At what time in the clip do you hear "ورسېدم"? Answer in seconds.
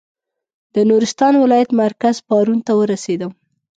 2.79-3.31